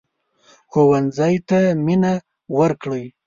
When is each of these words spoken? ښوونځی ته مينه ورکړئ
ښوونځی 0.71 1.35
ته 1.49 1.59
مينه 1.85 2.13
ورکړئ 2.59 3.05